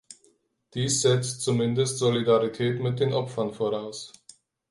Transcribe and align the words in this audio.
Dies 0.73 1.03
setzt 1.03 1.41
zumindest 1.43 1.99
Solidarität 1.99 2.81
mit 2.81 2.99
den 2.99 3.13
Opfern 3.13 3.53
voraus. 3.53 4.11